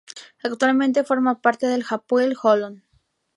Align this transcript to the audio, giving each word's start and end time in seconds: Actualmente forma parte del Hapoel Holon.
Actualmente 0.41 1.03
forma 1.03 1.41
parte 1.41 1.67
del 1.67 1.85
Hapoel 1.87 2.35
Holon. 2.41 2.83